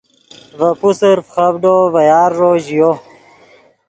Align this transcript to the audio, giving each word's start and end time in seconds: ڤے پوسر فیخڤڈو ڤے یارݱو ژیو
ڤے 0.57 0.69
پوسر 0.79 1.17
فیخڤڈو 1.29 1.75
ڤے 1.93 2.03
یارݱو 2.11 2.51
ژیو 2.65 2.91